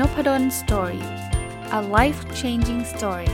[0.00, 1.04] Nopadol Story
[1.78, 3.30] a life changing story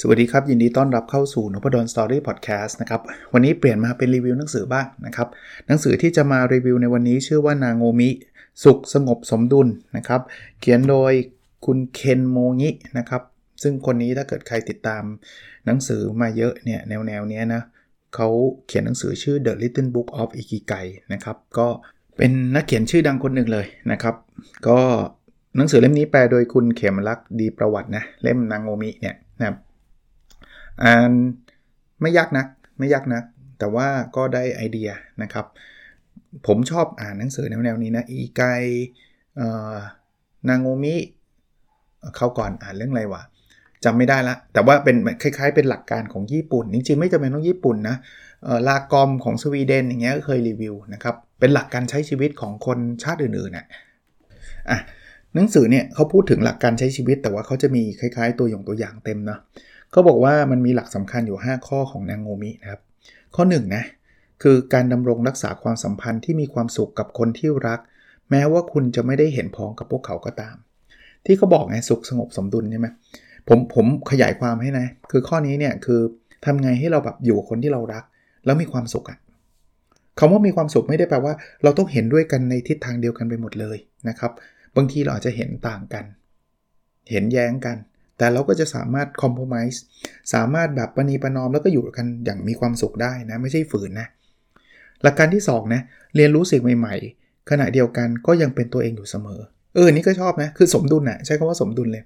[0.00, 3.00] สวัสดีครับ ยินดีต้อนรับเข้าสู่นพดล Story Podcast นะครับ
[3.32, 5.28] วันนี้เปลี่ยนมาเป็นรีวิวหนังสือบ้างนะครับ
[5.66, 8.10] หนังสือที่จะมารีวิวในวันนี้ชื่อว่านาโงมิ
[8.64, 10.20] สุขสงบสมดุลนะครับ
[10.60, 11.12] เขียนโดย
[11.66, 13.22] คุณเคนโมงินะครับ
[13.62, 15.02] ซึ่งคนนี้ถ้าเกิดใครติดตาม
[15.66, 17.62] หนังสือมาเยอะเนี่ยแนวแนวเนี้ยนะ
[18.14, 18.28] เขา
[18.66, 21.68] เขียนหนังสือชื่อ The Little Book of Ikigai นะครับ ก็
[22.16, 24.14] เป็นนักเขียนชื่อดังคนหนึ่งเลยนะครับ
[24.68, 24.80] ก็
[25.56, 29.56] หนังสือเล่มนี้แปลโดยคุณเขมรักษ์ดีประวัตินะเล่มนางโงมิเนี่ยนะครับ
[30.82, 31.12] อ่าน
[32.00, 32.46] ไม่ยากนัก
[32.78, 33.24] ไม่ยากนัก
[33.58, 34.90] แต่ว่าก็ได้ไอเดีย
[35.22, 35.46] นะครับ
[36.46, 38.42] ผมชอบอ่านหนังสือแนวๆนี้นะอีไก
[40.48, 40.94] นางโงมิ
[42.16, 43.22] เข้าก่อนอ่านเรื่องอะไรวะ
[43.84, 47.96] จำไม่ได้ละ แต่ว่าเป็นคล้ายๆ เป็นหลักการของญี่ปุ่น จริงๆ ไม่จำเป็นต้องญี่ปุ่นนะ
[48.68, 53.66] ลากอมของสวีเดนอย่างเงี้ยก็เคยรีวิวนะครับ เป็นหลักการใช้ชีวิตของคนชาติอื่นๆนะ
[54.70, 54.78] อะ
[55.34, 59.40] หนังสือเนี่ยเขาพูดถึงหลักการใช้ชีวิต แต่ว่าเขาจะมีคล้าย ๆ ตัวอย่างตัวอย่างเต็มเนาะ
[59.90, 62.80] เขาบอกว่ามันมีหลักสำคัญอยู่ 5 ข้อของนางโงมินะครับ
[63.34, 63.84] ข้อ1นนะ
[64.42, 67.80] คือการดำรงรักษาความสัมพันธ์ที่มีความสุขกับคนที่รัก
[68.30, 70.56] แม้ว่าคุณจะไม่ได้เห็นพ้องกับพวกเขาก็ตาม
[71.26, 72.88] ที่เขาบอกไงสุขสงบสมดุลใช่ไหม
[73.48, 76.00] ผมผมขยายความให้นะ คือข้อนี้เนี่ยคือ
[76.44, 78.04] ทำไงให้เราแบบอยู่กับคนที่เรารัก
[78.44, 79.18] แล้วมีความสุขอะ
[80.18, 83.76] คำว่ามีความสุขไม่ได้แปลว่า เราต้องเห็นด้วยกันในทิศทางเดียวกันไปหมดเลย
[84.08, 84.32] นะครับ
[84.76, 86.04] บางทีเราอาจจะเห็นต่างกัน
[87.10, 87.76] เห็นแย้งกัน
[88.18, 89.82] แต่เราก็จะสามารถคอมเพลมไ์
[90.34, 94.06] สามารถแบบปณีประนอมแล้วก็อยู่กันอย่างมีความสุขได้นะ ไม่ใช่ฝืนนะ
[95.02, 95.80] หลักการที่2นะ
[96.16, 99.40] เรียนรู้สิ่งใหม่ ๆ ขณะเดียวกันก็ยังเป็นตัวเองอยู่เสมอ
[99.74, 102.04] เออนี่ก็ชอบนะ คือสมดุลนะใช้คำว่าสมดุลเลย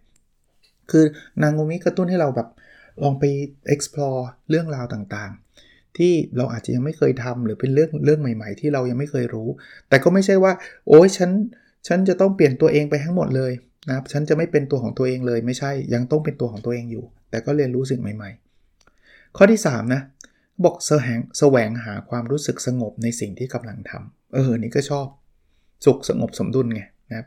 [0.90, 1.04] คือ
[1.42, 2.48] นางโงมิกระตุ้นให้เราแบบ
[3.02, 3.24] ลองไป
[3.74, 9.48] explore เรื่องราวต่างๆ ที่เราอาจจะยังไม่เคยทำหรือเป็นเรื่องเรื่องใหม่ ๆ ที่เรายังไม่เคยรู้
[9.88, 10.52] แต่ก็ไม่ใช่ว่า
[10.88, 11.30] โอ้ยฉัน
[11.88, 13.52] ฉันจะต้องเปลี่ยนตัวเองไปทั้งหมดเลย
[13.88, 18.30] นะครับฉันจะไม่เป็นตัวของตัวเองเลยไม่ใช่ยังต้องเป็นตัวของตัวเองอยู่ แต่ก็เรียนรู้สิ่งใหม่
[18.84, 20.02] ๆ ข้อที่3นะ
[20.64, 25.06] บอกแสวงแสวงหาความรู้สึกสงบในสิ่งที่กำลังทำเออนี่ก็ชอบ
[25.84, 27.26] สุขสงบสมดุลไงนะครับ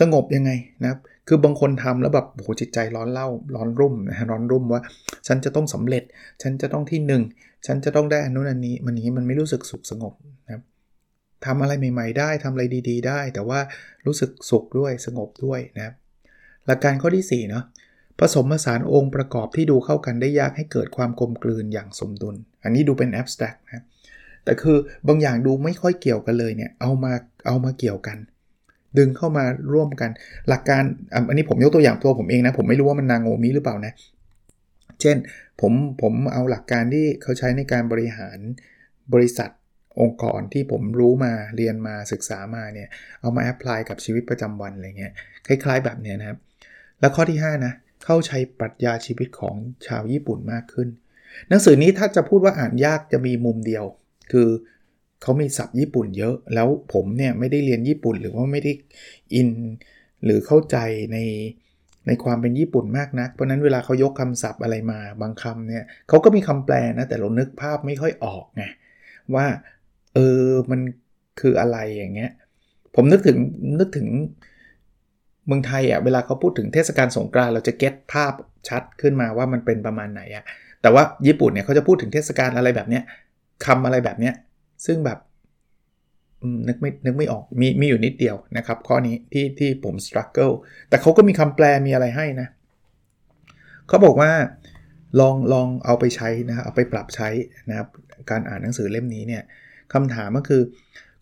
[0.00, 0.50] สงบยังไง
[0.82, 4.82] นะครับคือบางคนทำแล้วแบบโหจิตใจร้อนเล่าร้อนรุ่มนะฮะร้อนรุ่มว่า
[5.26, 6.02] ฉันจะต้องสำเร็จ
[6.42, 7.00] ฉันจะต้องที่
[7.34, 10.12] 1 ฉันจะต้องได้อันนู้นอันนี้ มันนี้มันไม่รู้สึกสุขสงบ
[10.46, 10.62] นะครับ
[11.46, 13.60] ทำอะไรใหม่ ๆ ได้ทำอะไรดี ๆ ได้ แต่ว่า
[14.06, 15.94] รู้สึกสุขด้วยสงบด้วยนะครับ
[16.66, 17.64] หลักการข้อที่4เนาะ
[18.18, 23.84] ผสมผสานองค์ประกอบที่ดูเข้ากันได้ยากให้เกิดความกลมกลืนอย่างสมดุล อันนี้ดูเป็นแอบสแตรกนะ
[24.44, 24.76] แต่คือ
[25.08, 27.12] บางอย่างดูไม่ค่อยเกี่ยวกันเลยเนี่ยเอามา
[27.46, 28.18] เอามาเกี่ยวกัน
[28.98, 30.10] ดึงเข้ามาร่วมกัน
[30.48, 30.82] หลักการ
[31.28, 33.92] อันนี้ผมยกตัวอย่างตัวผมเองนะ ผมไม่รู้ว่ามันนางโงมิหรือเปล่านะ
[35.00, 35.16] เช่น
[35.60, 35.72] ผม
[36.02, 38.38] ผมเอาหลักการที่เขาใช้ในการบริหาร
[39.14, 39.50] บริษัท
[40.00, 42.88] องค์กรที่ผมรู้มาเรียนมาศึกษามาเนี่ย
[43.20, 45.12] เอามาแอพพลายกับชีวิตประจำวันอะไรเงี้ย
[45.46, 46.38] คล้าย ๆ แบบเนี้ยนะครับ
[47.00, 47.72] แล้วข้อที่ 5 นะ
[48.04, 50.88] เข้าใช้ปรัชญาชีวิตของชาวญี่ปุ่นมากขึ้น
[51.48, 53.84] หนังสือนี้ถ้าจะพูดว่าอ่านยากจะมีมุมเดียว
[54.32, 54.48] คือ
[55.22, 58.72] เขามีศัพท์ญี่ปุ่นเยอะ แล้วผมเนี่ยไม่ได้เรียนญี่ปุ่นหรือว่าไม่ได้
[59.34, 59.50] อิน
[60.24, 60.76] หรือเข้าใจ
[61.12, 61.18] ใน
[62.06, 68.64] ในความเป็นญี่ปุ่นมากนัก เพราะนั้นเวลาเขายกคำศัพท์อะไรมาบางคำเนี่ยเขาก็มีคำแปลนะแต่เรานึกภาพไม่ค่อยออกไง
[69.34, 69.46] ว่า
[70.14, 70.80] เออมัน
[71.40, 72.30] คืออะไรอย่างเงี้ย
[72.94, 73.38] ผมนึกถึง
[73.80, 74.08] นึกถึง
[75.46, 78.32] เมืองไทยอะ่ะเวลาเขาพูดถึงเทศกาลสงกรานต์เราจะเก็ตภาพ
[78.68, 80.44] ชัดขึ้นมาว่ามันเป็นประมาณไหนอะ่ะ
[80.82, 83.02] แต่ว่าญี่ปุ่นเนี่ยเขาจะพูดถึงเทศกาลอะไรแบบเนี้ย
[83.66, 84.34] คำอะไรแบบเนี้ย
[84.86, 85.18] ซึ่งแบบ
[86.68, 90.50] นึกไม่นึกไม่ออกมีมีอยู่นิดเดียวนะครับ ข้อนี้ที่ที่ผมสครัลเกิล
[90.88, 92.48] แต่เขาก็มีคำแปลมีอะไรให้นะ
[93.88, 94.30] เขาบอกว่า
[95.20, 97.28] ลองลองเอาไปใช้นะเอาไปปรับใช้
[97.68, 97.88] นะครับ
[98.30, 99.42] การอ่านหนังสือเล่มนี้เนี่ย
[99.92, 100.62] คำถามก็คือ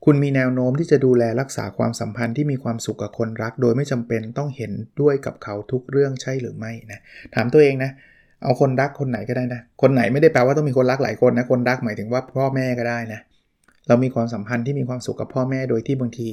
[0.04, 7.00] คุณมีแนวโน้มที่จะดูแลรักษาความสัมพันธ์ที่มีความสุขกับคนรัก โดยไม่จำเป็นต้องเห็นด้วยกับเขาทุกเรื่องใช่หรือไม่นะ
[7.34, 7.90] ถามตัวเองนะ
[8.42, 13.20] เอาคนรักคนไหนก็ได้นะคนไหนไม่ได้แปลว่าต้องมีคนรักหลายคนนะคนรักหมายถึงว่าพ่อแม่ก็ได้นะ
[13.88, 16.28] เรามีความสัมพันธ์ที่มีความสุขกับพ่อแม่โดยที่บางที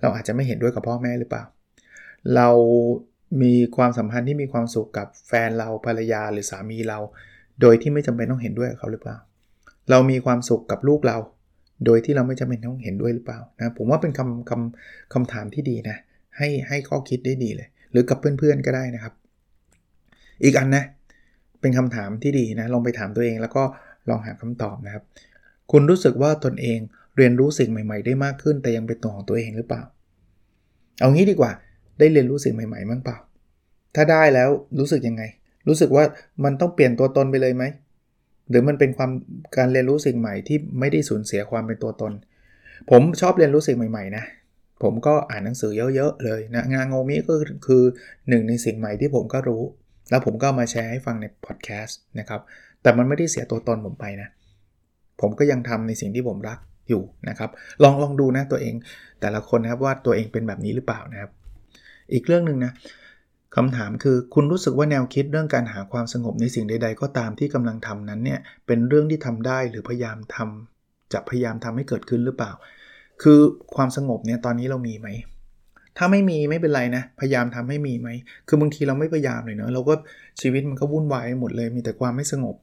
[0.00, 1.44] เราอาจจะไม่เห็นด้วยกับพ่อแม่หรือเปล่า
[2.36, 2.48] เรา
[3.42, 6.98] มีความสัมพันธ์ที่มีความสุขกับแฟนเราภรรยาหรือสามีเรา
[7.60, 9.16] โดยที่ไม่จำเป็นต้องเห็นด้วยกับเขาหรือเปล่า
[9.90, 11.18] เรามีความสุขกับลูกเรา
[11.86, 15.96] โดยที่เราไม่จำเป็นต้องเห็นด้วยหรือเปล่านะผมว่าเป็นคำคำคำถามที่ดีนะ
[16.36, 19.14] ให้ให้ข้อคิดได้ดีเลย หรือกับเพื่อนๆก็ได้นะครับ
[20.44, 20.84] อีกอันนะ
[21.60, 23.62] เป็นคำถามที่ดีนะลองไปถามตัวเองแล้วก็
[24.08, 25.04] ลองหาคำตอบนะครับ
[25.70, 26.78] คุณรู้สึกว่าตนเอง
[27.16, 29.82] เรียนรู้สิ่งใหม่ ๆ ได้มากขึ้น แต่ยังเป็นตัวของตัวเองหรือเปล่า
[31.00, 31.52] เอางี้ดีกว่า
[31.98, 33.16] ได้เรียนรู้สิ่งใหม่ๆมั้งเปล่า
[33.94, 35.22] ถ้าได้แล้วรู้สึกยังไง
[35.68, 36.04] รู้สึกว่า
[36.44, 37.64] มันต้องเปลี่ยนตัวตนไปเลยไหม
[38.50, 39.10] หรือมันเป็นความ
[39.56, 42.12] การเรียนรู้สิ่งใหม่ที่ไม่ได้สูญเสียความเป็นตัวตน
[42.90, 44.24] ผมชอบเรียนรู้สิ่งใหม่ๆนะ
[44.82, 47.34] ผมก็อ่านหนังสือเยอะๆเลยนะงานโงมิก็
[47.66, 47.82] คือ
[48.28, 49.62] หนึ่งในสิ่งใหม่ที่ผมก็รู้
[50.10, 52.40] แล้วผมก็มาแชร์ให้ฟังในพอดแคสต์นะครับ
[52.82, 54.28] แต่มันไม่ได้เสียตัวตนผมไปนะ
[55.22, 56.58] ผมก็ยังทำในสิ่งที่ผมรัก
[56.88, 57.50] อยู่นะครับ
[57.82, 58.74] ลองลองดูนะตัวเอง
[59.20, 61.30] แต่ละคนนะครับว่าตัวเองเป็นแบบนี้หรือเปล่านะครับ
[62.12, 62.72] อีกเรื่องหนึ่งนะ
[63.56, 72.52] คำถามคือคุณรู้สึกว่าแนวคิดเรื่องการหาความสงบในสิ่งใด ๆ ก็ตามที่กำลังทำนั้นเนี่ยเป็นเรื่องที่ทำได้หรือพยายามทำจะพยายามทำให้เกิดขึ้นหรือเปล่า
[73.22, 73.38] คือ
[73.76, 75.08] ความสงบเนี่ยตอนนี้เรามีไหม
[75.98, 78.08] ถ้าไม่มีไม่เป็นไรนะ พยายามทำให้มีไหม
[78.48, 79.94] คือบางทีเราไม่พยายามเลยเนาะเราก็
[80.40, 82.56] ชีวิตมันก็วุ่นวายหมดเลย มีแต่ความไม่สงบ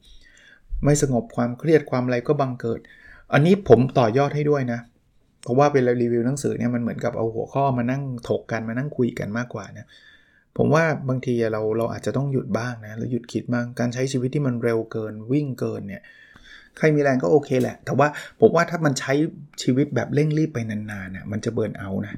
[0.83, 2.79] ไม่สงบความเครียดความอะไรก็บังเกิด
[3.33, 4.79] อันนี้ผมต่อยอดให้ด้วยนะ
[5.43, 9.85] เพราะว่าเวลารีวิวหนังสือเนี่ยมันเหมือนกับเอาหัวข้อมานั่งถกกันมานั่งคุยกันมากกว่านะ
[10.57, 16.01] ผมว่าบางทีเราเราอาจจะต้องหยุดบ้างนะหรือหยุดคิดบ้างการใช้ชีวิตที่มันเร็วเกินวิ่งเกินเนี่ย
[16.77, 18.07] ใครมีแรงก็โอเคแหละ แต่ว่า
[18.41, 19.13] ผมว่าถ้ามันใช้
[19.63, 22.15] ชีวิตแบบเร่งรีบไปนานๆน่ะมันจะเบิร์นเอานะ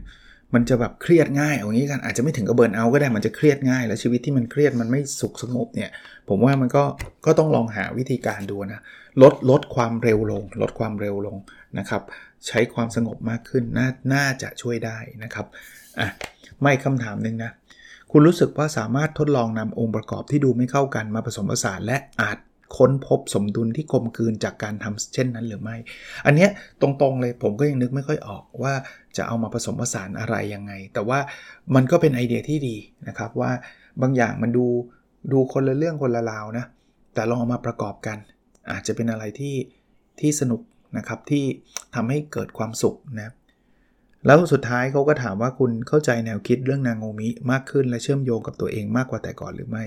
[0.53, 5.89] มันจะแบบเครียดง่ายอย่างนี้กันอาจจะไม่ถึงกับเบิร์นเอาก็ได้มันจะเครียดง่าย แล้วชีวิตที่มันเครียดมันไม่สุขสงบเนี่ย
[6.29, 6.83] ผมว่ามันก็
[7.25, 8.81] ก็ต้องลองหาวิธีการดูนะ
[9.21, 11.37] ลดลดความเร็วลง ลดความเร็วลง
[11.77, 12.01] นะครับ
[12.47, 15.45] ใช้ความสงบมากขึ้นน่าน่าจะช่วยได้นะครับ
[15.99, 16.07] อะ
[16.61, 17.51] ไม่คำถามหนึ่งนะ
[18.11, 22.37] คุณรู้สึกว่าสามารถทดลองนำองค์ประกอบที่ดูไม่เข้ากันมาผสมผสานและอาจ
[22.77, 25.75] ค้นพบสมดุลที่กลมกลืนจากการทำเช่นนั้นหรือไม่
[26.25, 26.49] อันเนี้ย
[26.81, 28.73] ตรงๆเลยผมก็ยังนึกไม่ค่อยออกว่า
[29.17, 31.19] จะเอามาผสมผสานอะไรยังไง แต่ว่า
[31.75, 32.75] มันก็เป็นไอเดียที่ดี
[33.07, 33.51] นะครับว่า
[34.01, 34.65] บางอย่างมันดู
[35.31, 36.65] ดูคนละเรื่องคนละราวนะ
[37.13, 38.17] แต่ลองเอามาประกอบกัน
[38.71, 39.55] อาจจะเป็นอะไรที่
[40.19, 40.61] ที่สนุก
[40.97, 41.43] นะครับที่
[41.95, 43.29] ทำให้เกิดความสุขนะ
[44.25, 49.83] แล้วสุดท้ายเขาก็ถามว่าคุณเข้าใจแนวคิดเรื่องนางโงมิมากขึ้นและเชื่อมโยงกับตัวเองมากกว่าแต่ก่อนหรือไม่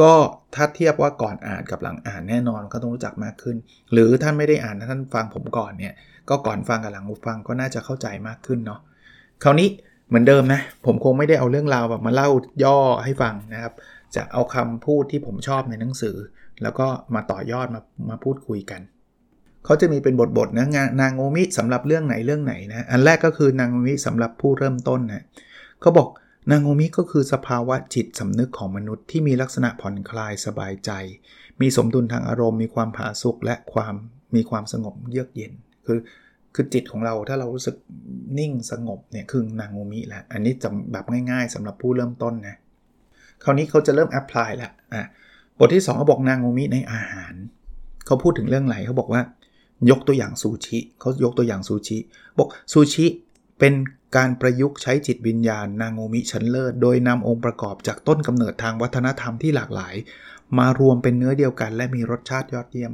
[0.00, 0.12] ก็
[0.54, 3.56] ถ้าเทียบว่าก่อนอ่านกับหลังอ่านแน่นอนก็ต้องรู้จักมากขึ้น
[3.92, 5.94] หรือท่านไม่ได้อ่านท่านฟังผมก่อนเนี่ย
[6.30, 8.80] ก็ก่อนฟังกับหลังฟังก็น่าจะเข้าใจมากขึ้นเนาะ
[9.42, 9.68] คราวนี้
[10.08, 12.28] เหมือนเดิมนะผมคงไม่ได้เอาเรื่องราวแบบมาเล่า
[12.64, 13.72] ย่อให้ฟังนะครับ
[14.16, 16.16] จะเอาคำพูดที่ผมชอบในหนังสือ
[16.62, 17.80] แล้วก็มาต่อยอดมา
[18.10, 18.80] มาพูดคุยกัน
[19.64, 20.66] เขาจะมีเป็นบทๆนะ
[21.00, 25.24] นางโงมิสำหรับเรื่องไหนเรื่องไหนนะอันแรกก็คือนางโงมิสำหรับผู้เริ่มต้นนะ
[25.80, 26.08] เขาบอก
[26.50, 30.90] นางโงมิก็คือสภาวะจิตสำนึกของมนุษย์ที่มีลักษณะผ่อนคลายสบายใจ
[31.60, 33.94] มีสมดุลทางอารมณ์ มีความผาสุกและความ
[34.36, 35.52] มีความสงบเยือกเย็น
[35.86, 35.98] คือ
[36.54, 37.76] คือจิตของเราถ้าเรารู้สึก
[38.38, 42.56] นิ่งสงบเนี่ยคือนางโงมิแหละอันนี้จำแบบง่ายๆสำหรับผู้เริ่มต้นนะ
[43.44, 45.06] คราวนี้เขาจะเริ่มแอพพลายละอะ
[45.58, 47.34] บทที่2เขาบอกนางโงมิในอาหาร
[48.06, 49.22] เขาพูดถึงเรื่องไหนเขาบอกว่า
[49.90, 51.98] ยกตัวอย่างซูชิเขายกตัวอย่างซูชิ
[52.38, 53.06] บอกซูชิ
[53.58, 53.74] เป็น
[54.16, 59.94] การประยุกต์ใช้จิตวิญญาณ นางโงมิชั้นเลิศโดยนำองค์ประกอบจากต้นกำเนิดทางวัฒนธรรมที่หลากหลาย
[60.58, 62.92] มารวมเป็นเนื้อเดียวกัน และมีรสชาติยอดเยี่ยม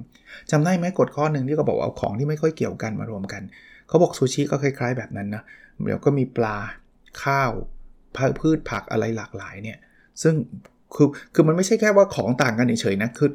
[0.50, 3.42] จำได้ไหมกฎข้อหนึ่งที่เขาบอกเอาของที่ไม่ค่อยเกี่ยวกันมารวมกัน
[3.88, 5.42] เขาบอกซูชิก็คล้าย ๆ แบบนั้นนะ
[5.84, 6.56] เดี๋ยวก็มีปลา
[7.22, 7.50] ข้าว
[8.40, 9.78] พืชผักอะไรหลากหลายเนี่ย
[10.22, 10.34] ซึ่ง
[10.94, 13.28] คือคือมันไม่ใช่แค่ว่าของต่างกันเฉยๆนะคือ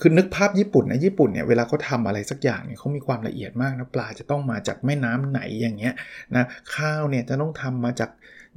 [0.00, 5.94] คือนึกภาพญี่ปุ่นนะญี่ปุ่นเนี่ยเวลาเขาทาอะไรสักอย่างเนี่ยเขามีความละเอียดมากนะปลาจะต้องมาจากแม่น้ำไหนอย่างเงี้ย
[6.34, 6.44] นะ
[6.74, 8.10] ข้าวเนี่ยจะต้องทำมาจาก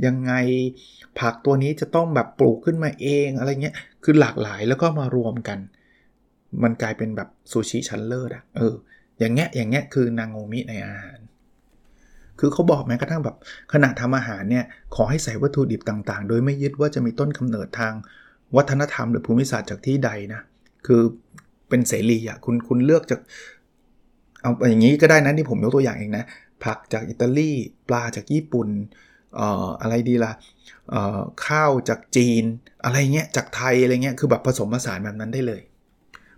[0.06, 0.34] ยังไง
[1.20, 5.60] ผักตัวนี้จะต้องแบบปลูกขึ้นมาเองอะไรเงี้ยคือหลากหลายแล้วก็มารวมกัน
[6.64, 8.74] มันกลายเป็นแบบซูชิชั้นเลิศอะเออ
[9.20, 11.20] อย่างเงี้ยอย่างเงี้ยคือนางโงมิในอาหาร
[12.40, 13.36] คือเขาบอกแม้กระทั่งแบบ
[13.74, 17.94] ขณะทำอาหารเนี่ยขอให้ใส่วัตถุดิบต่างๆ โดยไม่ยึดว่าจะมีต้นกำเนิดทาง
[18.56, 20.42] วัฒนธรรมหรือภูมิศาสตร์จากที่ใดนะ
[20.86, 21.02] คือ
[21.70, 23.20] เป็นเสรีอะคุณคุณเลือกจาก
[24.42, 26.26] เอาอย่างนี้ก็ได้นะที่ผมยกตัวอย่างเองนะ
[26.64, 27.52] ผักจากอิตาลี
[27.88, 28.68] ปลาจากญี่ปุ่น
[29.36, 32.44] เอ่ออะไรดีละ่ะข้าวจากจีน
[32.86, 35.62] อะไรเงี้ยจากไทยอะไรเงี้ยคือแบบผสมผสานแบบนั้นได้เลย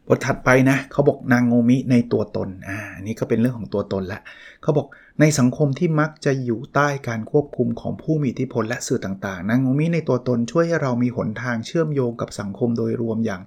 [0.08, 4.20] บทถัดไปนะเขาบอกนางโงมิในตัวตนอ่านี่ก็เป็นเรื่องของตัวตนละ
[4.62, 4.88] เขาบอก
[5.20, 13.42] ในสังคมที่มักจะอยู่ใต้การควบคุมของผู้มีอิทธิพลและสื่อต่างๆนางโงมิในตัวตนช่วยให้เรามีหนทางเชื่อมโยงกับสังคมโดยรวมอย่าง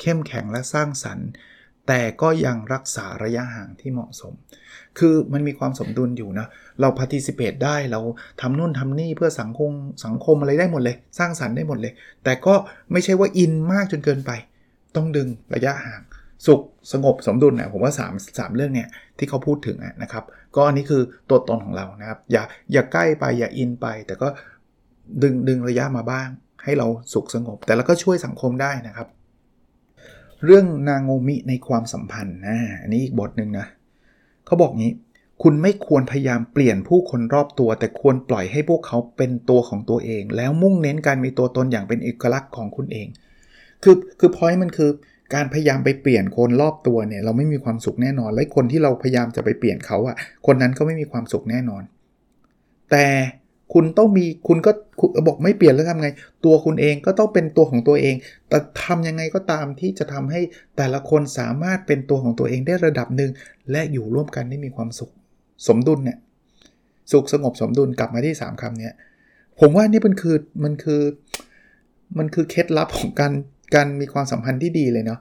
[0.00, 1.28] เข้มแข็งและสร้างสรรค์
[1.88, 4.32] แต่ก็ยังรักษาระยะห่างที่เหมาะสม
[4.98, 6.46] คือมันมีความสมดุลอยู่นะ
[6.80, 8.00] เราพาร์ติซิเพตได้เรา
[8.40, 9.70] ทำนู่นทำนี่เพื่อสังคม
[10.04, 11.92] สังคมอะไรได้หมดเลย สร้างสรรค์ได้หมดเลย
[12.24, 12.54] แต่ก็
[12.92, 14.30] ไม่ใช่ว่าอินมากจนเกินไป
[14.96, 16.02] ต้องดึงระยะห่าง
[16.46, 16.60] สุข
[16.92, 18.88] สงบสมดุลนะผมว่า3 3เรื่องเนี่ย
[19.18, 20.24] ที่เขาพูดถึงนะครับ
[20.56, 24.28] ก็อันนี้คือตัวตนของเรานะครับ อย่าอย่าใกล้ไปอย่าอินไป แต่ก็
[25.22, 26.28] ดึงดึงระยะมาบ้าง
[26.64, 29.08] ให้เราสุขสงบ แต่แล้วก็ช่วยสังคมได้นะครับ
[30.44, 33.66] เรื่องนางโงมิในความสัมพันธ์นะอันนี้อีกบทหนึ่งนะ
[34.46, 34.92] เขาบอกงี้
[35.42, 43.06] คุณไม่ควรพยายามเปลี่ยนผู้คนรอบตัว แต่ควรปล่อยให้พวกเขาเป็นตัวของตัวเอง แล้วมุ่งเน้นการมีตัวตนอย่างเป็นเอกลักษณ์ของคุณเอง
[43.82, 44.90] คือคือพอยมันคือ
[45.34, 50.16] การพยายามไปเปลี่ยนคนรอบตัวเนี่ยเราไม่มีความสุขแน่นอน และคนที่เราพยายามจะไปเปลี่ยนเขาอะ
[50.46, 51.82] คนนั้นก็ไม่มีความสุขแน่นอน
[52.90, 53.06] แต่
[53.72, 54.70] คุณต้องมีคุณก็
[55.26, 56.08] บอกไม่เปลี่ยนแล้วทำไง
[56.44, 58.14] ตัวคุณเองก็ต้องเป็นตัวของตัวเอง
[58.48, 60.40] แต่ทำยังไงก็ตามที่จะทำให้
[60.76, 63.30] แต่ละคนสามารถเป็นตัวของตัวเองได้ระดับหนึ่ง
[63.70, 65.12] และอยู่ร่วมกันได้มีความสุข
[65.68, 66.18] สมดุลเนี่ย
[67.12, 68.90] สุขสงบสมดุลกลับมาที่ 3คำนี้
[69.60, 71.02] ผมว่านี่มันคือมันคือ
[72.18, 73.32] มันคือเคล็ดลับของการ
[73.74, 75.20] การมีความสัมพันธ์ที่ดีเลยเนาะ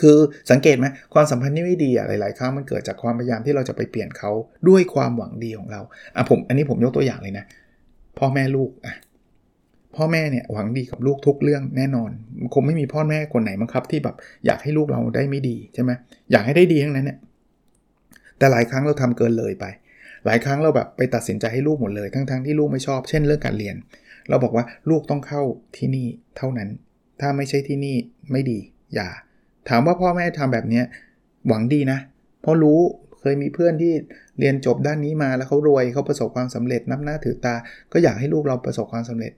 [0.00, 0.16] คือ
[0.50, 4.30] สังเกตไหมความสัมพันธ์ที่ไม่ดีอะหลาย ๆ ครั้งมันเกิดจากความพยายามที่เราจะไปเปลี่ยนเขา
[4.68, 5.80] ด้วยความหวังดีของเรา
[6.16, 7.44] อะผมอันนี้ผมยกตัวอย่างเลยนะ
[8.18, 8.94] พ่อแม่ลูกอะ
[9.96, 12.10] พ่อแม่เนี่ยหวังดีกับลูกทุกเรื่องแน่นอน
[12.54, 15.90] คงไม่มีพ่อแม่คนไหนมั้งครับ ที่แบบอยากให้ลูกเราได้ไม่ดีใช่ไหม
[16.32, 17.18] อยากให้ได้ดีทั้งนั้นเนี่ย
[18.38, 19.64] แต่หลายครั้งเราทำเกินเลยไป
[20.26, 23.76] หลายครั้งเราแบบไปตัดสินใจให้ลูกหมดเลย ทั้งๆทที่ลูกไม่ชอบ เช่นเรื่องการเรียน
[24.28, 25.42] เราบอกว่าลูกต้องเข้า
[25.76, 26.68] ที่นี่เท่านั้น
[27.20, 27.96] ถ้าไม่ใช่ที่นี่
[28.32, 28.58] ไม่ดี
[28.94, 29.08] อย่า
[29.68, 30.82] ถามว่าพ่อแม่ทำแบบนี้
[31.48, 31.98] หวังดีนะ
[32.42, 32.80] เพราะรู้
[33.20, 33.92] เคยมีเพื่อนที่
[34.38, 37.54] เรียนจบด้านนี้มาแล้วเขารวยเขาประสบความสำเร็จนับหน้าถือตา
[37.92, 39.32] ก็อยากให้ลูกเราประสบความสำเร็จ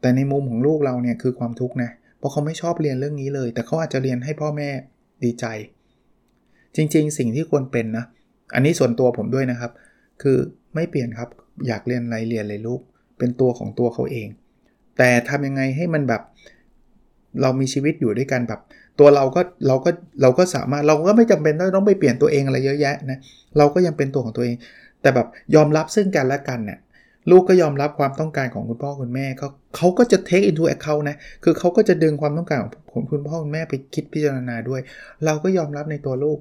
[0.00, 4.68] แต่ในมุมของลูกเราเนี่ยคือความทุกข์นะเพราะเขาไม่ชอบเรียนเรื่องนี้เลย แต่เขาอาจจะเรียนให้พ่อแม่
[5.24, 5.44] ดีใจ
[6.76, 8.04] จริง ๆ สิ่งที่ควรเป็นนะ
[8.54, 9.72] อันนี้ส่วนตัวผมด้วยนะครับ
[10.22, 10.38] คือ
[10.74, 11.28] ไม่เปลี่ยนครับ
[11.66, 12.80] อยากเรียนอะไรเรียนเลยลูก
[13.18, 14.28] เป็นตัวของตัวเขาเอง
[14.98, 16.22] แต่ทำยังไงให้มันแบบ
[17.40, 18.60] เรามีชีวิตอยู่ด้วยกันแบบ
[18.98, 19.90] ตัวเราก็เราก็
[20.22, 23.18] เราก็สามารถเราก็ไม่จำเป็นต้องไปเปลี่ยนตัวเองอะไรเยอะแยะนะ
[23.58, 24.56] เราก็ยังเป็นตัวของตัวเอง
[25.02, 26.78] แต่แบบยอมรับซึ่งกันและกันเนี่ย
[27.30, 32.58] ลูกก็ยอมรับความต้องการของคุณพ่อคุณแม่เขาเขาก็จะ take into account นะคือเขาก็จะดึงความต้องการ
[32.92, 34.80] ของคุณพ่อคุณแม่ไปคิดพิจารณาด้วย
[35.24, 36.38] เราก็ยอมรับในตัวลูก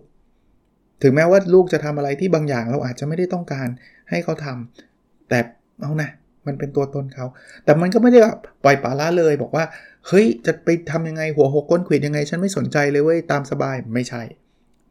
[1.01, 3.67] ถึงแม้ว่าลูกจะทำอะไรที่บางอย่างเราอาจจะไม่ได้ต้องการ
[4.09, 5.39] ให้เขาทำแต่
[5.81, 6.09] เอานะ
[6.47, 7.25] มันเป็นตัวตนเขา
[7.65, 9.63] แต่มันก็ไม่ได้แบบปล่อยปละละเลยบอกว่า
[10.07, 14.21] เฮ้ยจะไปทำยังไงหัวหกก้นขวิดยังไง ฉันไม่สนใจเลยเว้ยตามสบายไม่ใช่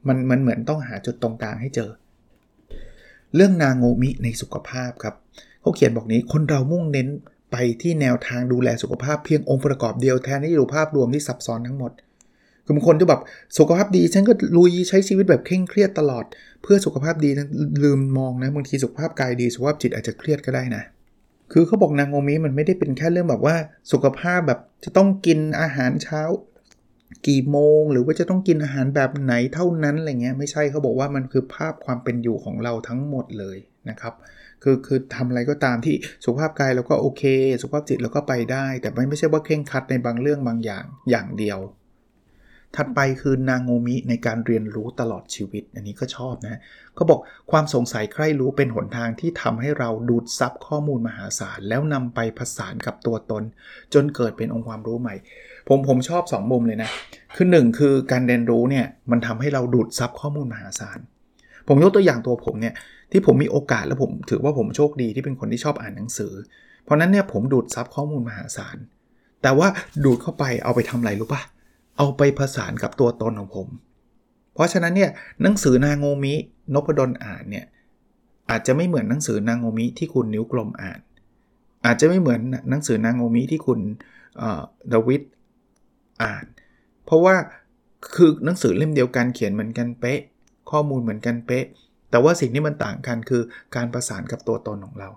[0.08, 1.90] มันมันเหมือนต้องหาจุดตรงกลางให้เจอ
[3.34, 5.14] เรื่องนางโงมิในสุขภาพครับ
[5.60, 7.08] เขาเขียนบอกนี้คนเรามุ่งเน้น
[7.52, 11.92] ไปที่แนวทางดูแลสุขภาพเพียงองค์ประกอบเดียวแทนที่ดูภาพรวมที่ซับซ้อนทั้งหมด
[12.64, 13.20] คือบางคนจะแบบ
[13.58, 16.24] สุขภาพดีฉันก็ลุยใช้ชีวิตแบบเคร่งเครียดตลอด
[16.62, 17.30] เพื่อสุขภาพดี
[17.84, 20.82] ลืมมองนะบางทีสุขภาพกายดีสุขภาพจิตอาจจะเครียดก็ได้นะ
[21.52, 23.56] คือเขาบอกนางโงมิมันไม่ได้เป็นแค่เรื่องแบบว่า
[23.92, 26.22] สุขภาพแบบจะต้องกินอาหารเช้า
[27.28, 33.58] กี่โมง หรือว่าจะต้องกินอาหารแบบไหนเท่านั้นอะไรเงี้ยไม่ใช่เขาบอกว่ามันคือภาพความเป็นอยู่ของเราทั้งหมดเลย
[33.90, 34.14] นะครับ
[34.62, 37.22] คือคือทำอะไรก็ตามที่สุขภาพกายเราก็โอเค
[37.60, 41.58] สุขภาพจิตเราก็ไปได้ แต่ไม่ใช่ว่าเคร่งครัดในบางเรื่องบางอย่างอย่างเดียว
[42.76, 46.60] ถัดไปคือนางโงมิในการเรียนรู้ตลอดชีวิต อันนี้ก็ชอบนะ
[46.94, 53.42] เขาบอกความสงสัยใคร่รู้เป็นหนทางที่ทำให้เราดูดซับข้อมูลมหาศาล แล้วนำไปผสานกับตัวตน
[53.94, 55.14] จนเกิดเป็นองค์ความรู้ใหม่
[55.68, 56.90] ผมผมชอบ 2 มุมเลยนะ
[57.36, 60.98] คือ 1 คือการเรียนรู้เนี่ยมันทำให้เราดูดซับข้อมูลมหาศาล
[61.68, 62.74] ผมยกตัวอย่างตัวผมเนี่ย
[63.12, 66.32] ที่ผมมีโอกาสแล้วผมถือว่าผมโชคดีที่เป็นคนที่ชอบอ่านหนังสือ
[66.84, 68.76] เพราะนั้นเนี่ยผมดูดซับข้อมูลมหาศาล
[69.42, 69.68] แต่ว่า
[70.04, 71.42] ดูดเข้าไปเอาไปทำอะไรรู้ปะ
[72.00, 73.68] เอาไปผสานกับตัวตนของผม
[74.54, 75.10] เพราะฉะนั้นเนี่ย
[75.42, 76.34] หนังสือนางโงมิ
[76.74, 77.66] นพดลอ่านเนี่ย
[78.50, 81.00] อาจจะไม่เหมือนหนังสือนางโงมิที่คุณนิ้วกลมอ่าน
[81.86, 82.40] อาจจะไม่เหมือน
[82.70, 83.80] หนังสือนางโงมิที่คุณ
[84.92, 85.22] ดวิด
[86.22, 86.44] อ่าน
[87.04, 87.34] เพราะว่า
[88.14, 90.20] คือหนังสือเล่มเดียวกันเขียนเหมือนกันเป๊ะ
[90.70, 91.64] ข้อมูลเหมือนกันเป๊ะ
[92.10, 93.42] แต่ว่าสิ่งที่มันต่างกันคือ
[93.76, 95.10] การประสานกับตัวตนของเรา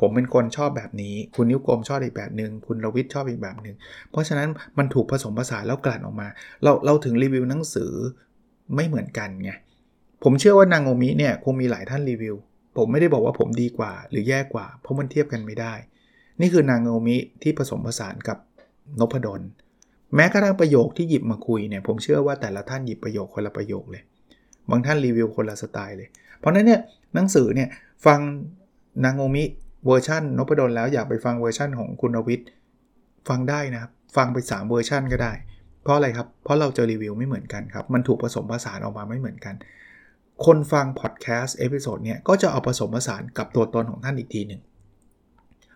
[0.00, 3.76] ผมเป็นคนชอบแบบนี้ คุณนิ้วกลมชอบอีกแบบหนึง่งคุณรวิทย์ชอบอีกแบบหนึง่ง
[4.10, 6.28] เพราะฉะนั้นมันถูกผสมผสานแล้วกลั่นออกมา
[6.62, 7.92] เราเราถึงรีวิวหนังสือ
[8.74, 9.50] ไม่เหมือนกันไง
[10.24, 12.36] ผมเชื่อว่านางโอมิเนี่ยคงมีหลายท่านรีวิว
[12.76, 15.74] ผมไม่ได้บอกว่าผมดีกว่า หรือแย่กว่า เพราะมันเทียบกันไม่ได้
[16.40, 18.38] นี่คือนางโอมิที่ผสมผสานกับ
[19.00, 19.40] นพดล
[20.14, 24.02] แม้กระทั่งประโยคที่หยิบมาคุยเนี่ยผมเชื่อว่าแต่ละท่านหยิบประโยคคนละประโยคเลย
[24.70, 26.80] บางท่านรีวิวคนละสไตล์เลย เพราะนั้นเนี่ย
[27.14, 27.68] หนังสือเนี่ย
[28.06, 28.20] ฟัง
[29.04, 29.44] นาโงมิ
[29.86, 32.48] เวอร์ชันนพดลแล้วอยากไปฟังเวอร์ชันของคุณวิทย์
[33.28, 35.32] ฟังได้นะครับ ฟังไป 3 เวอร์ชันก็ได้
[35.82, 39.54] เพราะอะไรครับ เพราะเราจะรีวิวไม่เหมือนกันครับ มันถูกผสมผสานออกมาไม่เหมือนกัน
[40.46, 44.62] คนฟัง podcast episode เนี่ยก็จะเอาผสมผสานกับตัวตนของท่านอีกทีหนึ่ง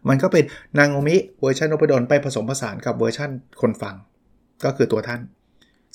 [0.09, 0.45] มันก็เป็น
[0.79, 3.31] นาโงมิเวอร์ชันนพดลไปผสมผสานกับเวอร์ชัน
[3.61, 3.95] คนฟัง
[4.65, 5.21] ก็คือตัวท่าน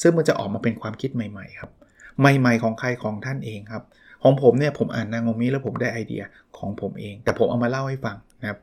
[0.01, 1.71] ซึ่งมันจะออกมาเป็นความคิดใหม่ ๆ ครับ
[2.19, 3.83] ใหม่ ๆ ของใครของท่านเองครับ
[4.23, 6.23] ของผมเนี่ยผมอ่านนางโงมิแล้วผมได้ไอเดีย
[6.57, 8.59] ของผมเอง แต่ผมเอามาเล่าให้ฟังนะครับ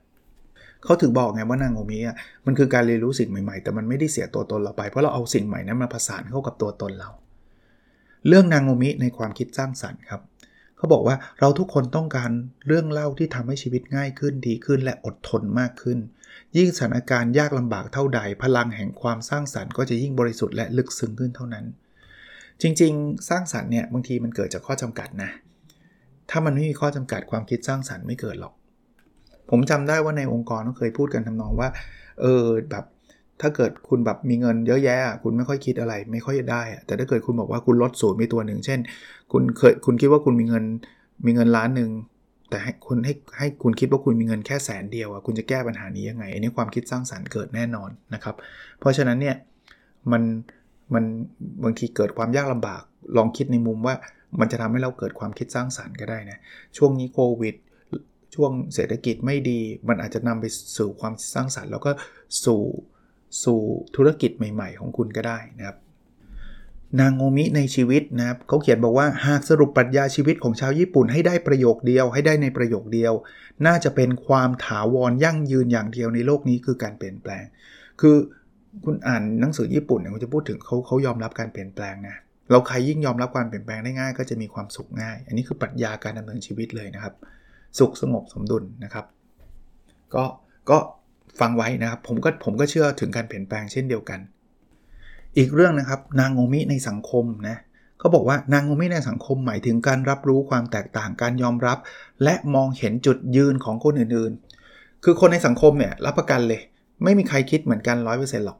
[0.85, 7.11] เขาถึงบอกไงว่านางโงมิอะมันคือการเรียนรู้สิ่งใหม่ๆ แต่มันไม่ได้เสียตัวตนเราไป เพราะเราเอาสิ่งใหม่นั้นมาผสานเข้ากับตัวตนเรา
[8.29, 10.21] เรื่องนางโงมิในความคิดสร้างสรรค์ครับ
[10.77, 12.31] เขาบอกว่าเราทุกคนต้องการ
[12.67, 15.99] เรื่องเล่าที่ทำให้ชีวิตง่ายขึ้นดีขึ้นและอดทนมากขึ้น
[16.57, 21.65] ยิ่งสถานการณ์ยากลำบากเท่าใด พลังแห่งความสร้างสรรค์ก็จะยิ่งบริสุทธิ์และลึกซึ้งขึ้นเท่านั้น
[22.63, 25.31] จริง ๆ สร้างสรรค์เนี่ยบางทีมันเกิดจากข้อจำกัดนะ
[26.31, 28.55] ถ้ามันไม่มีข้อจำกัดความคิดสร้างสารรค์ไม่เกิดหรอก
[29.51, 31.69] ผมจำได้ว่าในองค์กรก็เคยพูดกันทำนองว่า
[32.21, 32.85] เออแบบ
[33.41, 38.81] ถ้าเกิดคุณแบบมีเงินเยอะแยะ คุณไม่ค่อยคิดอะไร ไม่ค่อยได้ แต่ถ้าเกิดคุณบอกว่าคุณลดศูนย์ไปตัวหนึ่ง เช่น
[39.33, 40.65] คุณเคยคุณคิดว่าคุณมีเงิน
[41.27, 41.91] มีเงินล้านหนึ่ง
[42.51, 48.35] แต่ให้คุณให้ให้คุณคิดว่าคุณมีเงินแค่แสนเดียวอะคุณจะแก้ปัญหานี้ยังไง อันนี้ความคิดสร้างสรรค์เกิดแน่นอนนะครับ
[48.81, 49.37] เพราะฉะนั้นเนี่ย
[50.13, 50.23] มัน
[50.95, 51.05] มัน
[51.65, 52.83] บางทีเกิดความยากลำบาก
[53.17, 53.95] ลองคิดในมุมว่า
[54.41, 56.39] มันจะทำให้เราเกิดความคิดสร้างสรรค์ก็ได้นะ
[56.77, 57.55] ช่วงนี้โควิด
[58.35, 60.45] ช่วงเศรษฐกิจไม่ดี มันอาจจะนำไป
[60.79, 61.91] สู่ความสร้างสรรค์ แล้วก็
[62.45, 62.63] สู่
[63.45, 63.61] สู่
[63.97, 65.77] ธุรกิจใหม่ ๆ ของคุณก็ได้นะครับ
[67.01, 73.13] นางโงมิในชีวิตนะครับเขาเขียนบอกว่าหากสรุปปรัชญาชีวิตของชาวญี่ปุ่นให้ได้ประโยคเดียว ให้ได้ในประโยคเดียว
[73.67, 77.45] น่าจะเป็นความถาวรยั่งยืนอย่างเดียวในโลกนี้คือการเปลี่ยนแปลง
[78.01, 78.17] คือ
[78.85, 82.17] คุณอ่านหนังสือญี่ปุ่นเนี่ยเขาจะพูดถึงเขาเขายอมรับการเปลี่ยนแปลงนะ
[82.51, 87.15] เราใครยิ่งยอมรับการเปลี่ยนแปลงได้ง่าย ก็จะมีความสุขง่าย อันนี้คือปรัชญาการดำเนินชีวิตเลยนะครับ
[87.79, 89.07] สุขสงบสมดุลนะครับ
[90.15, 90.25] ก็
[90.71, 90.79] ก็
[91.41, 94.21] ฟังไว้นะครับ ผมก็ผมก็เชื่อถึงการเปลี่ยนแปลงเช่นเดียวกัน
[95.37, 97.57] อีกเรื่องนะครับ นางโงมิในสังคมนะ
[97.99, 101.79] เขาบอกว่านางโงมิในสังคมหมายถึงการรับรู้ความแตกต่างการยอมรับ
[102.25, 106.61] และมองเห็นจุดยืนของคนอื่นๆ คือคนในสังคมเนี่ยรับประกันเลย
[107.05, 108.59] ไม่มีใครคิดเหมือนกัน 100%หรอก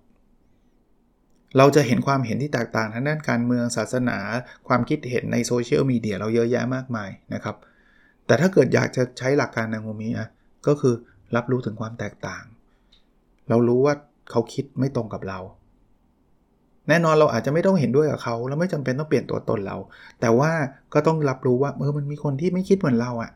[1.59, 4.19] เราจะเห็นความเห็นที่แตกต่างทางด้านการเมืองศาสนา
[4.69, 7.57] ความคิดเห็นในโซเชียลมีเดียเราเยอะแยะมากมายนะครับ
[8.27, 10.29] แต่ถ้าเกิดอยากจะใช้หลักการนางโงมิอะ
[10.67, 10.95] ก็คือ
[11.37, 12.45] รับรู้ถึงความแตกต่าง
[13.49, 13.95] เรารู้ว่า
[14.31, 15.39] เขาคิดไม่ตรงกับเรา
[16.89, 19.77] แน่นอนเราอาจจะไม่ต้องเห็นด้วยกับเขา แล้วไม่จำเป็นต้องเปลี่ยนตัวตนเรา
[20.21, 20.51] แต่ว่า
[20.95, 23.31] ก็ต้องรับรู้ว่าเออมันมีคนที่ไม่คิดเหมือนเราอะ่ะ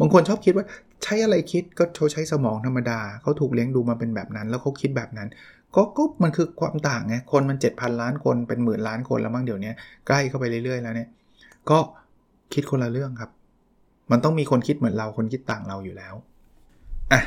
[0.00, 0.66] บางคนชอบคิดว่า
[1.02, 5.28] ใช้อะไรคิดก็เขาใช้สมองธรรมดาเขาถูกเลี้ยงดูมาเป็นแบบนั้น แล้วเขาคิดแบบนั้น
[5.74, 9.72] ก็ก็มันคือความต่างไงคนมัน 7,000 ล้านคนเป็นหมื่นล้านคนแล้วมั้งเดี๋ยวนี้
[10.06, 11.08] ใกล้เข้าไปเรื่อยๆแล้วเนี่ย
[11.70, 11.78] ก็
[12.54, 13.30] คิดคนละเรื่องครับ
[14.10, 16.14] มันต้องมีคนคิดเหมือนเราคนคิดต่างเราอยู่แล้ว
[17.12, 17.22] อะ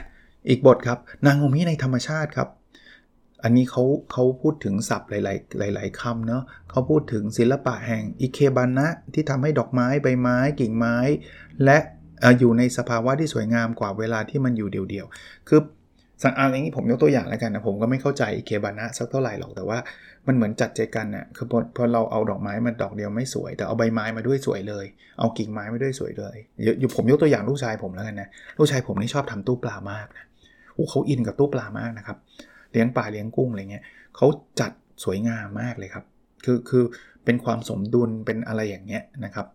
[0.49, 2.49] อีกบทครับนางงมีในธรรมชาติครับ
[3.43, 5.13] อันนี้เขาเขาพูดถึงศัพท์ห
[5.62, 10.97] ลาย ๆ หลาย ๆคำเนาะเขาพูดถึงศิลปะแห่งอิเคบันะที่ทำให้ดอกไม้ใบไม้กิ่งไม้
[11.65, 11.77] และ
[12.39, 15.60] อยู่ในสภาวะที่สวยงามกว่าเวลาที่มันอยู่เดียวๆ คือ
[16.23, 19.77] สังอานอย่างนี้ผมยกตัวอย่างแล้วกันนะผมก็ไม่เข้าใจอิเคบันะสักเท่าไหร่หรอกแต่ว่า
[20.27, 24.86] มันเหมือนจัดใจกันนะ่ะคือพอพอเราเอาดอกไม้มาดอกเดียวไม่สวย แต่เอาใบไม้มาด้วยสวยเลย
[25.19, 26.36] เอากิ่งไม้มาด้วยสวยเลย
[26.80, 30.25] อยู่ผมยกตัวอย่างลูกชายผมแล้วกันนะลูกชายผมนี่ชอบทำตู้ปลามากนะ
[30.73, 32.17] โอ้เขาอินกับตู้ปลามากนะครับ
[32.71, 33.84] เลี้ยงปลาเลี้ยงกุ้งอะไรเงี้ย
[34.15, 34.27] เขา
[34.60, 34.71] จัด
[35.03, 36.06] สวยงามมากเลยครับ
[36.45, 36.84] คือคือ
[37.25, 39.47] เป็นความสมดุลเป็นอะไรอย่างเงี้ยนะครับ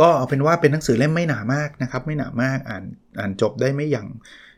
[0.00, 2.84] ก็เอาเป็นว่าเป็นหนังสือเล่มไม่หนามากนะครับ ไม่หนามากอ่าน
[3.18, 4.06] อ่านจบได้ไม่อย่าง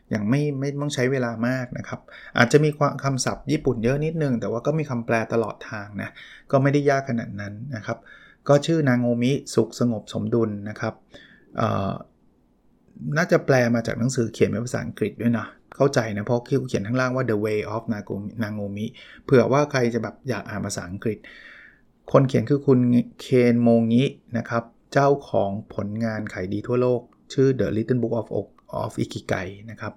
[0.09, 1.99] อย่างไม่ไม่ต้องใช้เวลามากนะครับ
[2.37, 2.69] อาจจะมี
[3.03, 6.09] คำศัพท์ญี่ปุ่นเยอะนิดนึง แต่ว่าก็มีคำแปลตลอดทางนะ
[6.51, 7.97] ก็ไม่ได้ยากขนาดนั้นนะครับ
[8.49, 10.93] ก็ชื่อนางโงมิสุขสงบสมดุลนะครับ
[13.17, 18.85] น่าจะแปลมาจากหนังสือเขียนเป็นภาษาอังกฤษด้วยนะเข้าใจนะ เพราะคิวเขียนข้างล่างว่า the way of นางโงมิ
[19.25, 21.17] เผื่อว่าใครจะแบบอยากอ่านภาษาอังกฤษ
[22.11, 22.79] คนเขียนคือคุณ
[23.21, 24.03] เคนโมงิ
[24.37, 27.01] นะครับ เจ้าของผลงานขายดีทั่วโลก
[27.33, 28.27] ชื่อ The Little Book of
[28.81, 29.93] of Ikigai นะครับ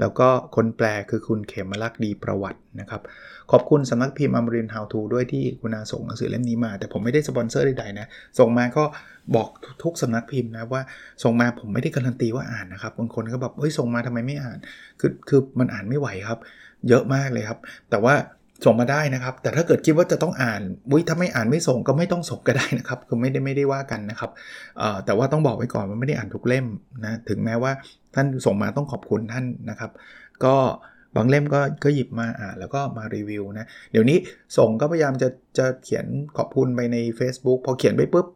[0.00, 3.02] แล้วก็คนแปลคือคุณเขมลักษ์ดีประวัตินะครับ
[3.50, 8.06] ขอบคุณสำนักพิมพ์อมรินฮาวทูด้วยที่คุณอาส่งหนังสือเล่มนี้มา แต่ผมไม่ได้สปอนเซอร์ใดๆนะ
[8.38, 8.84] ส่งมาก็
[9.36, 9.48] บอก
[9.82, 10.82] ทุกสำนักพิมพ์นะว่า
[11.22, 14.58] ส่งมาผมไม่ได้การันตีว่าอ่านนะครับ บางคนก็แบบเฮ้ยส่งมาทำไมไม่อ่าน
[15.00, 16.38] คือคือมันอ่านไม่ไหวครับ
[16.88, 17.58] เยอะมากเลยครับ
[17.90, 18.14] แต่ว่า
[18.64, 20.60] ส่งมาได้นะครับ แต่ถ้าเกิดคิดว่าจะต้องอ่าน
[20.92, 24.30] วิถ้าไม่อ่านไม่ส่งก็ไม่ต้องส่งก็ได้นะครับ คือไม่ได้ไม่ได้ว่ากันนะครับ
[25.06, 26.66] แต่ว่าต้องบอกไว้ก่อนว่าไม่ได้อ่านทุกเล่ม
[27.04, 27.72] นะ ถึงแม้ว่า
[28.14, 29.90] ท่านส่งมาต้องขอบคุณท่านนะครับ
[30.44, 30.54] ก็
[31.16, 34.18] บางเล่มก็ก็หยิบมาอ่านแล้วก็มารีวิวนะ เดี๋ยวนี้
[34.56, 38.26] ส่งก็พยายามจะจะเขียนขอบคุณไปใน Facebook พอเขียนไปปุ๊บ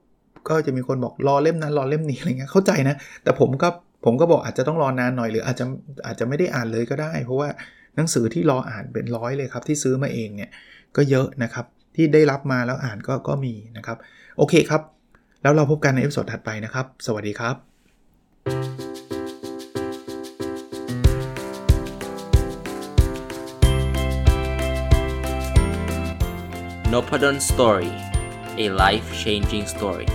[0.49, 3.69] ก็จะมีคนบอกรอเล่มนั้นรอเล่มนี้อะไรเงี้ยเข้าใจนะ แต่ผมก็
[4.05, 5.65] ผมก็บอกอาจจะต้องรอนานหน่อยหรืออาจจะ
[6.07, 7.49] อาจจะไม่ได้อ่านเลยก็ได้ เพราะว่า
[8.01, 10.51] หนังสือที่รออ่านเป็นร้อยเลยครับที่ซื้อมาเองเนี่ย
[10.97, 13.99] ก็เยอะนะครับที่ได้รับมาแล้วอ่านก็ก็มีนะครับ
[14.39, 14.83] โอเคครับ
[15.43, 17.57] แล้วเราพบกันใน episode ถัดไปนะครับ สวัสดีครับ
[26.93, 27.93] n o p a d o n Story
[28.65, 30.09] a life changing story